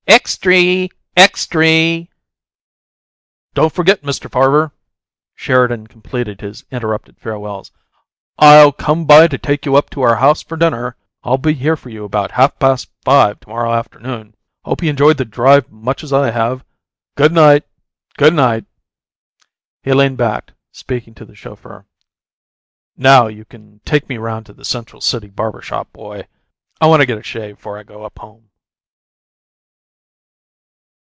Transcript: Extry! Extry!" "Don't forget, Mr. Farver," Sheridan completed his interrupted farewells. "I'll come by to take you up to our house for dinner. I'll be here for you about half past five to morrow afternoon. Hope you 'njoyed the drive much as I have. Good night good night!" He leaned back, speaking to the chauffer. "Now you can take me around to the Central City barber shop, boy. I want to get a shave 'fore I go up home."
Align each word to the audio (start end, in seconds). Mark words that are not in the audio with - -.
Extry! 0.07 0.89
Extry!" 1.15 2.09
"Don't 3.53 3.71
forget, 3.71 4.01
Mr. 4.01 4.29
Farver," 4.29 4.71
Sheridan 5.35 5.87
completed 5.87 6.41
his 6.41 6.65
interrupted 6.71 7.17
farewells. 7.17 7.71
"I'll 8.37 8.71
come 8.73 9.05
by 9.05 9.27
to 9.27 9.37
take 9.37 9.65
you 9.65 9.75
up 9.77 9.89
to 9.91 10.01
our 10.01 10.17
house 10.17 10.41
for 10.43 10.57
dinner. 10.57 10.97
I'll 11.23 11.37
be 11.37 11.53
here 11.53 11.77
for 11.77 11.89
you 11.89 12.03
about 12.03 12.31
half 12.31 12.59
past 12.59 12.89
five 13.03 13.39
to 13.41 13.49
morrow 13.49 13.71
afternoon. 13.71 14.35
Hope 14.65 14.83
you 14.83 14.91
'njoyed 14.91 15.17
the 15.17 15.25
drive 15.25 15.71
much 15.71 16.03
as 16.03 16.11
I 16.11 16.31
have. 16.31 16.65
Good 17.15 17.31
night 17.31 17.65
good 18.17 18.33
night!" 18.33 18.65
He 19.81 19.93
leaned 19.93 20.17
back, 20.17 20.51
speaking 20.71 21.15
to 21.15 21.25
the 21.25 21.35
chauffer. 21.35 21.85
"Now 22.97 23.27
you 23.27 23.45
can 23.45 23.79
take 23.85 24.09
me 24.09 24.17
around 24.17 24.43
to 24.45 24.53
the 24.53 24.65
Central 24.65 24.99
City 25.01 25.29
barber 25.29 25.61
shop, 25.61 25.91
boy. 25.93 26.27
I 26.81 26.87
want 26.87 27.01
to 27.01 27.05
get 27.07 27.17
a 27.19 27.23
shave 27.23 27.59
'fore 27.59 27.77
I 27.77 27.83
go 27.83 28.03
up 28.03 28.19
home." 28.19 28.49